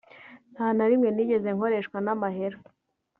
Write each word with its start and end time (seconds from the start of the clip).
nta 0.53 0.67
na 0.77 0.85
rimwe 0.91 1.09
nigeze 1.11 1.49
nkoreshwa 1.55 1.97
n'amahera 2.05 2.57